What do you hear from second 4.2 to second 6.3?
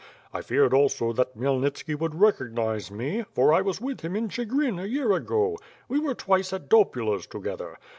Chi grin a year ago. We were